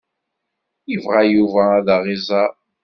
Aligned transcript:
Ibɣa 0.93 1.21
Yuba 1.33 1.61
ad 1.77 1.87
aɣ-iẓer. 1.95 2.51